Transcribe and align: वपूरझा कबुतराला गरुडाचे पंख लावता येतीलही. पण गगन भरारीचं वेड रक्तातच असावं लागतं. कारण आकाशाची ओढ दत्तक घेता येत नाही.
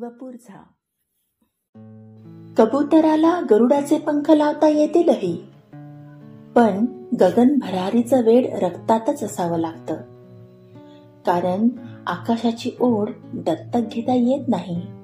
वपूरझा 0.00 0.62
कबुतराला 2.58 3.40
गरुडाचे 3.50 3.98
पंख 3.98 4.30
लावता 4.30 4.68
येतीलही. 4.68 5.44
पण 6.54 6.84
गगन 7.20 7.58
भरारीचं 7.58 8.24
वेड 8.24 8.46
रक्तातच 8.52 9.22
असावं 9.22 9.58
लागतं. 9.58 9.94
कारण 11.26 11.68
आकाशाची 12.06 12.70
ओढ 12.80 13.10
दत्तक 13.34 13.80
घेता 13.92 14.14
येत 14.14 14.48
नाही. 14.48 15.01